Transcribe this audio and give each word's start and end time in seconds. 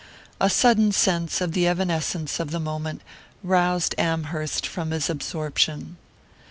A 0.39 0.49
sudden 0.49 0.91
sense 0.91 1.41
of 1.41 1.51
the 1.51 1.67
evanescence 1.67 2.39
of 2.39 2.49
the 2.49 2.59
moment 2.59 3.03
roused 3.43 3.93
Amherst 3.99 4.65
from 4.65 4.89
his 4.89 5.11
absorption. 5.11 5.97